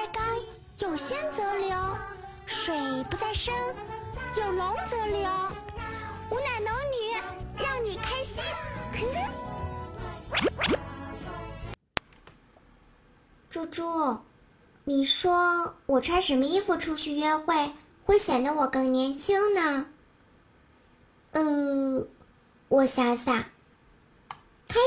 [0.00, 0.20] 在高，
[0.78, 1.76] 有仙则流；
[2.46, 2.74] 水
[3.10, 3.52] 不在深，
[4.34, 5.28] 有龙则灵。
[6.30, 7.12] 吾乃能女，
[7.58, 8.42] 让你开心。
[13.50, 14.18] 猪猪，
[14.84, 19.86] 你说我穿什么衣服出去约会会显得我更年轻呢？
[21.32, 22.06] 呃，
[22.68, 24.80] 我想想，开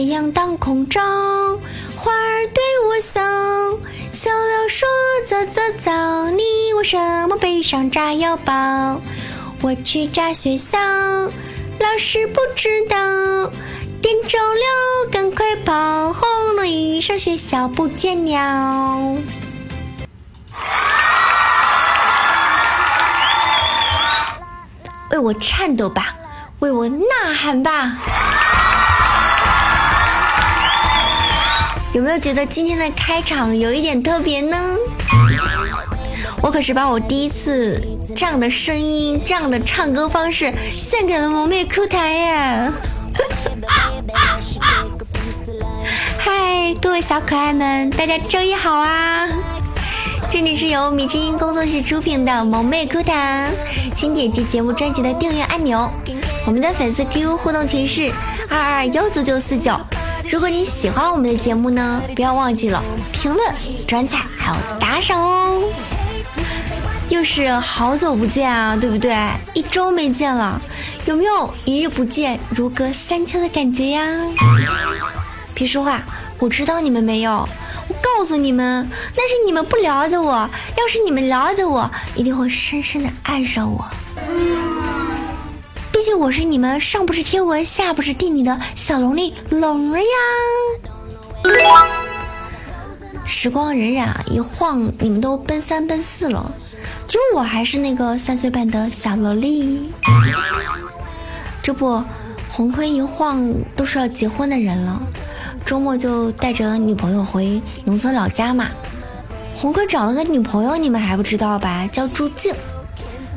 [0.00, 0.98] 太阳当空照，
[1.94, 3.20] 花儿对我笑，
[4.14, 4.88] 小鸟说
[5.28, 6.42] 早早早，你
[6.78, 6.96] 为什
[7.28, 8.98] 么背上炸药包？
[9.60, 12.96] 我去炸学校，老师不知道，
[14.00, 19.18] 电着了，赶快跑，轰隆一声，学校不见了。
[25.10, 26.16] 为我颤抖吧，
[26.60, 27.04] 为我呐
[27.36, 27.98] 喊吧！
[31.92, 34.76] 有没有觉得今天的开场有一点特别呢？
[36.40, 37.80] 我可是把我第一次
[38.14, 42.72] 这样的声音、这样的唱歌方式献给了萌妹 Q 弹耶！
[46.16, 49.28] 嗨，各位小可爱们，大家周一好啊！
[50.30, 53.50] 这里是由米之音工作室出品的萌妹 Q 弹，
[53.96, 55.90] 请点击节目专辑的订阅按钮。
[56.46, 58.12] 我们的粉丝 QQ 互动群是
[58.48, 59.72] 二二幺九九四九。
[60.30, 62.80] 如果你喜欢我们的节目呢，不要忘记了
[63.12, 63.52] 评论、
[63.84, 65.60] 转采还有打赏哦。
[67.08, 69.12] 又是好久不见啊，对不对？
[69.54, 70.62] 一周没见了，
[71.04, 74.06] 有没有一日不见如隔三秋的感觉呀？
[75.52, 76.00] 别说话，
[76.38, 77.48] 我知道你们没有。
[77.88, 80.48] 我告诉你们，那是你们不了解我。
[80.78, 83.84] 要是你们了解我，一定会深深的爱上我。
[86.00, 90.06] 毕竟我是你们上不是天文下不是地理的小萝莉龙儿呀！
[93.26, 96.50] 时光荏苒，一晃你们都奔三奔四了，
[97.06, 99.92] 就我还是那个三岁半的小萝莉。
[101.62, 102.02] 这不，
[102.48, 105.02] 红坤一晃都是要结婚的人了，
[105.66, 108.68] 周末就带着女朋友回农村老家嘛。
[109.54, 111.86] 红坤找了个女朋友，你们还不知道吧？
[111.92, 112.54] 叫朱静，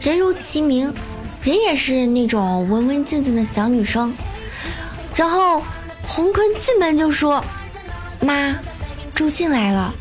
[0.00, 0.92] 人如其名。
[1.48, 4.12] 人也是那种文文静静的小女生，
[5.16, 5.62] 然后
[6.06, 7.42] 红坤进门就说
[8.20, 8.54] ：“妈，
[9.14, 9.94] 朱信来了。”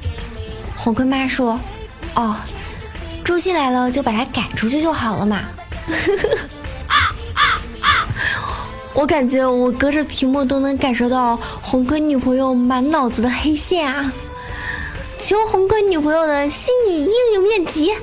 [0.75, 1.57] 红坤妈说
[2.15, 2.35] ：“哦，
[3.23, 5.39] 朱信来了就把他赶出去就好了嘛。
[8.93, 14.11] ”我感觉我隔着屏幕都能感受到红坤女朋友满脑子的黑线啊！
[15.21, 17.93] 求红坤女朋友的心理阴影面积。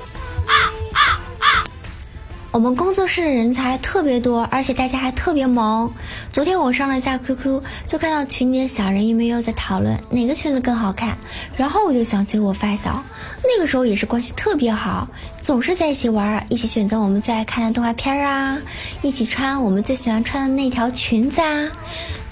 [2.54, 5.92] 我们工作室的人才特别多，而且大家还特别萌。
[6.32, 11.18] 昨天我上了下 QQ，就看到群里的小人鱼们又在讨论哪个裙子更好看，
[11.56, 13.02] 然后我就想起我发小，
[13.42, 15.08] 那个时候也是关系特别好，
[15.40, 18.56] 总是在一起玩，一起选择我们最爱看的动画片啊，
[19.02, 21.72] 一起穿我们最喜欢穿的那条裙子啊，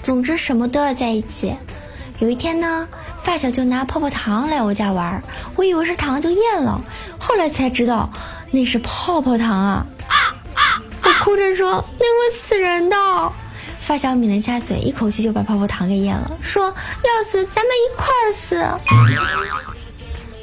[0.01, 1.53] 总之什么都要在一起。
[2.19, 2.87] 有一天呢，
[3.19, 5.21] 发小就拿泡泡糖来我家玩，
[5.57, 6.81] 我以为是糖就咽了，
[7.19, 8.09] 后来才知道
[8.51, 9.85] 那是泡泡糖啊。
[11.33, 12.95] 哭着说：“那会死人的。”
[13.81, 16.65] 发小抿了一下嘴，一口气就把泡泡糖给咽了，说
[17.01, 18.63] ：“要死，咱们一块儿死。”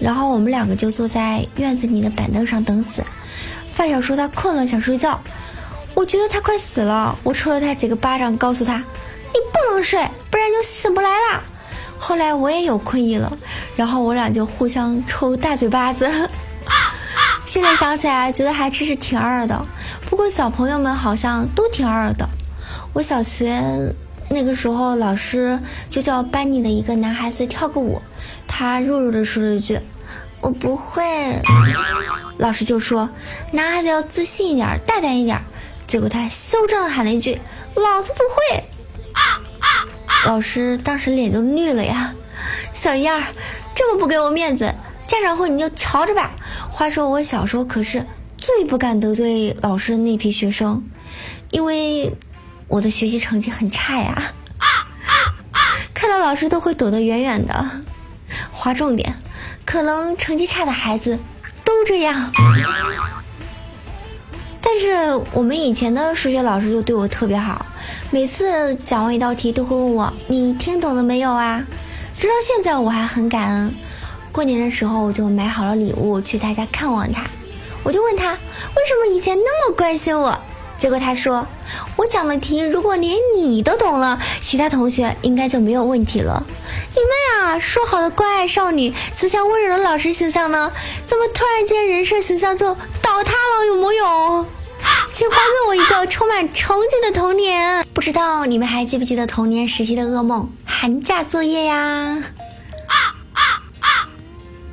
[0.01, 3.05] 然后我们两个就坐在院子里的板凳上等死。
[3.71, 5.21] 发小说他困了，想睡觉。
[5.95, 8.78] 我觉得他快死了，我抽了他几个巴掌，告诉他
[9.33, 11.41] ：“你不能睡，不然就起不来了。”
[12.01, 13.33] 后来我也有困意了，
[13.77, 16.11] 然后我俩就互相抽大嘴巴子。
[17.50, 19.66] 现在想起来，觉得还真是挺二的。
[20.09, 22.28] 不过小朋友们好像都挺二的。
[22.93, 23.61] 我小学
[24.28, 25.59] 那个时候，老师
[25.91, 28.00] 就叫班里的一个男孩子跳个舞，
[28.47, 29.80] 他弱弱的说了一句
[30.42, 31.03] ：“我不会。”
[32.39, 33.10] 老师就说
[33.51, 35.42] ：“男孩子要自信一点，大胆一点。”
[35.89, 37.41] 结果他嚣张的喊了一句
[37.74, 38.22] ：“老子不
[38.54, 38.63] 会！”
[40.24, 42.15] 老师当时脸就绿了呀，
[42.74, 43.24] 小样儿，
[43.74, 44.72] 这么不给我面子！
[45.10, 46.30] 家长会你就瞧着吧。
[46.71, 48.07] 话说我小时候可是
[48.39, 50.84] 最不敢得罪老师的那批学生，
[51.51, 52.15] 因为
[52.68, 54.33] 我的学习成绩很差呀。
[55.92, 57.66] 看到老师都会躲得远远的。
[58.53, 59.16] 划重点，
[59.66, 61.18] 可能成绩差的孩子
[61.65, 62.30] 都这样。
[64.60, 67.66] 但是我们以前的数学老师就对我特别好，
[68.12, 71.66] 每次讲完一道题都会问我：“你听懂了没有啊？”
[72.16, 73.74] 直到现在我还很感恩。
[74.32, 77.22] 过年的时候我就买好了礼物去他家看望他。
[77.82, 80.38] 我就问他为什么以前那么关心我，
[80.78, 81.47] 结果他说
[81.97, 86.44] 我讲的题如果连你都懂了，其他同学应该就没有问题了。
[86.94, 90.71] 你们啊，说好的关爱少女、慈祥温柔的老师形象呢？
[91.06, 93.66] 怎么突然间人设形象就倒塌了？
[93.66, 94.47] 有木有？
[95.12, 97.84] 请还给我一个充满憧憬的童年。
[97.92, 102.22] 不知道你们还记不记得童年时期的噩梦——寒假作业呀？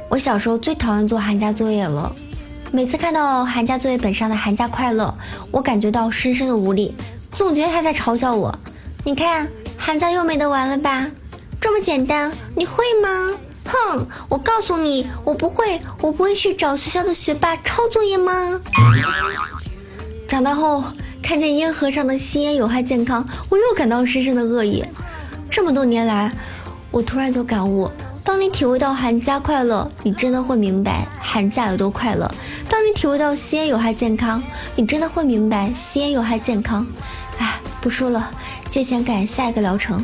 [0.10, 2.14] 我小时候最讨厌做寒假作业了。
[2.72, 5.14] 每次看到寒假作业本上的“寒假快乐”，
[5.52, 6.96] 我感觉到深深的无力，
[7.32, 8.58] 总觉得他在嘲笑我。
[9.04, 11.08] 你看，寒假又没得玩了吧？
[11.60, 13.38] 这么简单，你会吗？
[13.66, 18.62] 哼，我告诉你，我不会，我不会去找学校的学霸抄作业吗？
[20.28, 20.84] 长大后
[21.22, 24.84] 看见烟盒上的吸烟有害健康，我又感到深深的恶意。
[25.50, 26.32] 这么多年来，
[26.92, 27.90] 我突然就感悟。
[28.28, 32.30] 当你体会到寒假快乐，你真的会明白寒假有多快乐；
[32.68, 34.44] 当你体会到吸烟有害健康，
[34.76, 36.86] 你真的会明白吸烟有害健康。
[37.38, 38.30] 哎，不说了，
[38.70, 40.04] 借钱赶下一个疗程。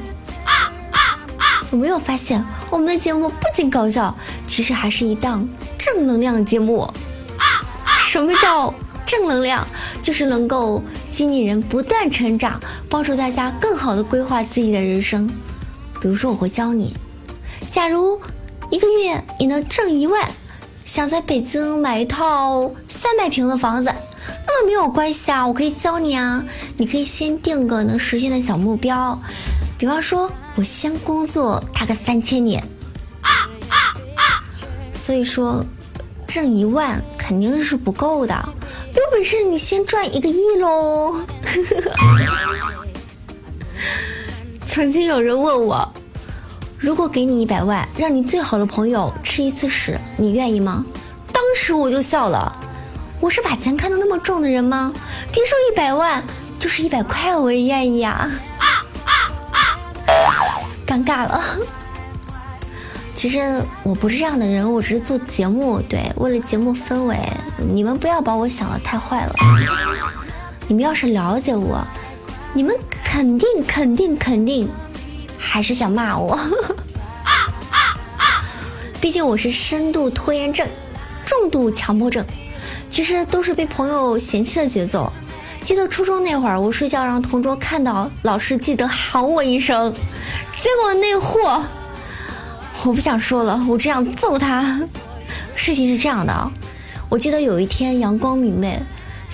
[1.74, 2.42] 有没有发现
[2.72, 4.16] 我们的节目不仅搞笑，
[4.48, 5.46] 其实还是一档
[5.78, 6.90] 正能量节目？
[8.08, 8.74] 什么叫
[9.06, 9.68] 正能量？
[10.02, 10.82] 就是能够
[11.12, 15.30] 激励人不断成长，帮助大家更好的规划自己的人生。
[16.00, 16.96] 比如说，我会教你。
[17.74, 18.22] 假如
[18.70, 20.32] 一个月你能挣一万，
[20.86, 23.92] 想在北京买一套三百平的房子，
[24.46, 26.46] 那么没有关系啊，我可以教你啊。
[26.78, 29.18] 你可以先定个能实现的小目标，
[29.76, 32.64] 比方说，我先工作他个三千年。
[33.22, 33.76] 啊啊
[34.18, 34.22] 啊
[34.94, 35.66] 所以说，
[36.28, 38.50] 挣一万肯定是不够的，
[38.94, 41.16] 有本事你先赚一个亿喽。
[44.70, 45.92] 曾经有人问我。
[46.84, 50.84] 如果给你一百万，让你最好的朋友吃一次屎，你愿意吗？
[51.32, 52.54] 当时我就笑了。
[53.22, 54.94] 我是把钱看得那么重的人吗？
[55.32, 56.22] 别说一百万，
[56.60, 58.30] 就是一百块我也愿意啊！
[60.86, 61.42] 尴尬了。
[63.16, 67.18] 其实我不是这样的人，我只是做节目，对，为了节目氛围，
[67.58, 69.34] 你们不要把我想的太坏了。
[70.68, 71.82] 你们要是了解我，
[72.54, 72.76] 你们
[73.06, 74.70] 肯定肯定肯定。
[75.46, 76.40] 还是想骂我，
[79.00, 80.68] 毕竟我是深度拖延症、
[81.26, 82.26] 重度强迫症，
[82.90, 85.12] 其实都是被朋友嫌弃的节奏。
[85.64, 89.94] 记得初中那会儿，我睡觉让同桌看到，老师记得喊我一声，
[90.56, 91.64] 结果那货，
[92.84, 94.82] 我不想说了，我只想揍他。
[95.56, 96.52] 事情是这样的，
[97.10, 98.82] 我记得有一天阳光明媚。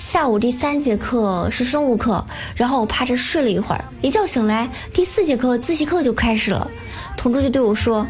[0.00, 2.24] 下午第三节课是生物课，
[2.56, 6.70] 然后我趴着睡了一会儿，一觉醒来，第四节课自习课就开始了。
[7.18, 8.06] 同桌就对我说：“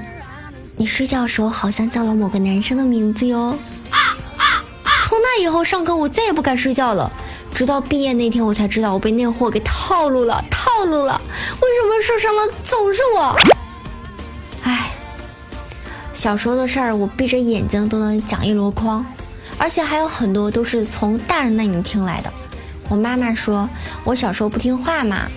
[0.78, 3.58] 你睡觉的时候好像叫了某个男生的名字哟。”
[5.02, 7.10] 从那以后上课我再也不敢睡觉了，
[7.52, 11.20] 直到毕业那天我才知道我被那货给套路了，套路了。
[11.60, 13.37] 为什么受伤了总是我？
[14.62, 14.92] 唉，
[16.12, 19.04] 小时候的事儿我闭着眼睛都能讲一箩筐。
[19.60, 22.32] 而且还有很多都是从大人那里听来的。
[22.88, 23.68] 我妈妈说
[24.04, 25.28] 我小时候不听话嘛，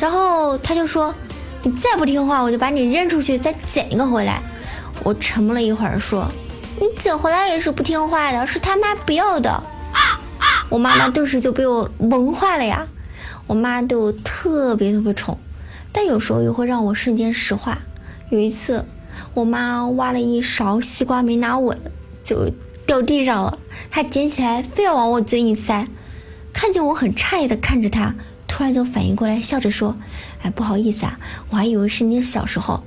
[0.00, 1.14] 然后她就说
[1.62, 4.42] ：“你再不听话，我就把你扔出去，再捡一个回来。”
[5.04, 6.28] 我沉默了一会儿，说
[6.80, 9.62] ：“你捡回来也是不听话的，是他妈不要的。
[10.68, 12.88] ”我妈妈顿时就被我萌化了呀。
[13.46, 15.38] 我妈对我特别特别宠，
[15.92, 17.78] 但有时候又会让我瞬间石化。
[18.30, 18.84] 有一次，
[19.32, 21.78] 我妈挖了一勺西瓜没拿稳，
[22.24, 22.50] 就。
[22.88, 23.58] 掉地上了，
[23.90, 25.86] 他捡起来非要往我嘴里塞，
[26.54, 28.14] 看见我很诧异的看着他，
[28.46, 29.94] 突然就反应过来，笑着说
[30.42, 32.82] ：“哎，不好意思啊，我还以为是你小时候。”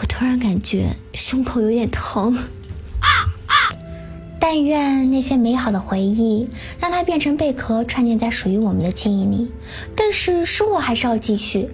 [0.00, 2.38] 我突然感觉胸口有点疼。
[4.38, 6.48] 但愿那些美好的回忆
[6.78, 9.50] 让它变成贝壳，串联在属于我们的记忆里。
[9.96, 11.70] 但是生活还是要继续，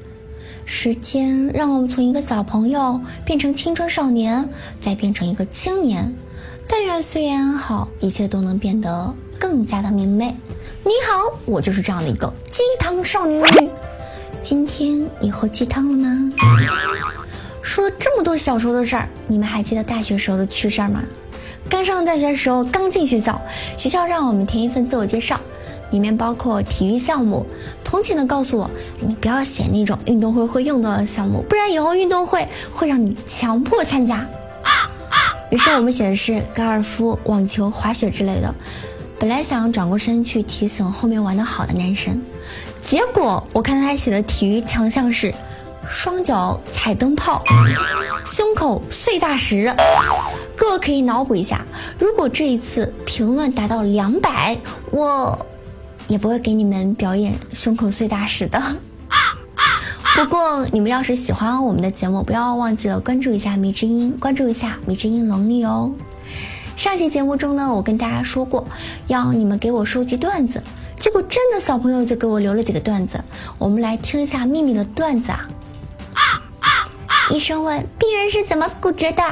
[0.65, 4.49] 时间让我们从一个小朋友变成青春少年，
[4.81, 6.15] 再变成一个青年。
[6.67, 10.35] 但愿岁月安好，一切都能变得更加的明媚。
[10.83, 13.43] 你好，我就是这样的一个鸡汤少女。
[14.43, 16.33] 今天你喝鸡汤了吗？
[17.63, 21.03] 说了这么多小时候的事儿，你们还记得大学时候的趣事儿吗？
[21.69, 23.41] 刚上大学的时候，刚进学校，
[23.77, 25.41] 学校让我们填一份自我介绍，
[25.91, 27.47] 里面包括体育项目。
[27.83, 34.27] 同情的告诉我，你不要写那种运动会会用到的项目，不然以后运动会会让你强迫参加。
[35.55, 38.53] 于是我们写的是高尔夫、网球、滑雪之类的。
[39.21, 42.21] 本来想转过身去提醒后面玩的好的男生，
[42.83, 45.33] 结果我看到他写的体育强项是
[45.89, 47.41] 双脚踩灯泡。
[48.27, 49.73] 胸口碎大石。
[50.57, 51.65] 各位可以脑补一下，
[52.01, 54.59] 如果这一次评论达到两百，
[54.91, 55.47] 我
[56.09, 58.61] 也不会给你们表演胸口碎大石的。
[60.15, 65.91] 不过你们要是喜欢我们的节目，不要忘记了关注一下迷之音，关注一下迷之音龙力哦。
[66.77, 68.65] 上期节目中呢，我跟大家说过，
[69.09, 70.63] 要你们给我收集段子，
[71.01, 73.25] 结果真的小朋友就给我留了几个段子，
[73.59, 75.43] 我们来听一下秘密的段子啊。
[77.31, 79.23] 医生问病人是怎么骨折的，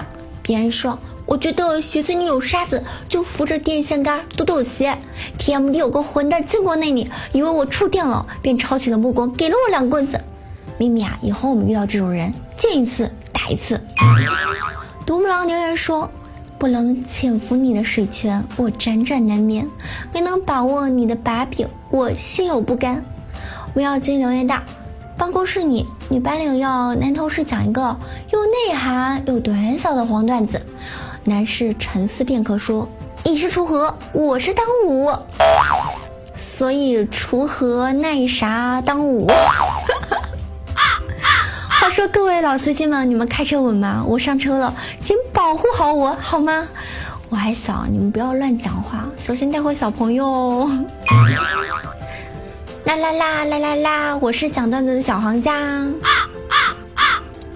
[0.43, 0.99] 病人说。
[1.25, 4.99] 我觉得鞋子里有沙子，就扶着电线杆抖抖鞋。
[5.39, 10.21] TMD 有个混蛋经过那里，以为我触电了，便抄起了木棍，给了我两棍子。
[10.79, 13.81] 咪咪啊，以后我们遇到这种人，见一次打一次。
[15.07, 16.11] 独木狼留言说
[16.59, 19.65] ：“不能潜伏你的水泉，我辗转难眠；
[20.13, 23.05] 没能把握你的把柄，我心有不甘。”
[23.75, 24.63] 不要金留言大，
[25.17, 27.97] 办公室里女白领要男同事讲一个
[28.31, 30.61] 又内涵又短小的黄段子。
[31.25, 32.89] 男士沉思片刻说
[33.25, 35.11] ：“你是锄禾，我是当午，
[36.37, 39.27] 所以锄禾那啥当午。”
[41.83, 44.05] 话说各位老司机们，你们开车稳吗？
[44.07, 46.69] 我上车了，请保护好我好吗？
[47.29, 50.71] 我还小，你们不要乱讲话，小心带坏小朋友。
[52.85, 54.19] 啦啦啦啦啦啦！
[54.21, 55.85] 我是讲段子的小行家，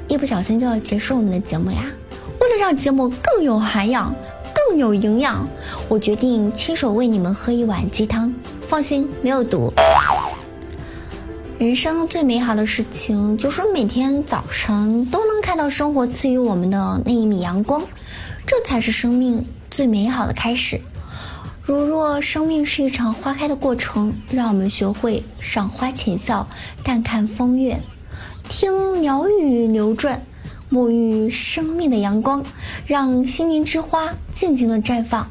[0.08, 1.78] 一不小心就要结束我们的节目呀。
[2.40, 4.12] 为了让节目更有涵养、
[4.52, 5.46] 更有营养，
[5.88, 8.34] 我决定亲手为你们喝一碗鸡汤。
[8.66, 9.72] 放心，没有毒。
[11.58, 17.82] 人生最美好的事情就是每天早晨都能看到生活赐予我们的那一米阳光，
[18.46, 20.82] 这才是生命最美好的开始。
[21.62, 26.46] 如若生命是一场花开的过程，让我们学会赏花浅笑，
[26.84, 27.80] 淡看风月，
[28.50, 30.22] 听鸟语流转。
[30.70, 32.44] 沐浴生命的阳光，
[32.86, 35.30] 让心灵之花静静的绽放，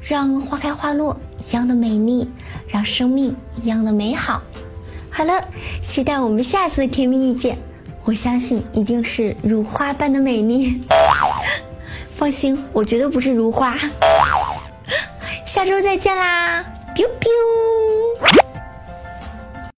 [0.00, 2.28] 让花开花落一样的美丽，
[2.68, 4.42] 让生命一样的美好。
[5.16, 5.40] 好了，
[5.82, 7.56] 期待我们下次的甜蜜遇见，
[8.04, 10.82] 我相信一定是如花般的美丽。
[12.14, 13.74] 放心，我绝对不是如花。
[15.46, 16.62] 下周再见啦
[16.94, 17.85] ，biu biu。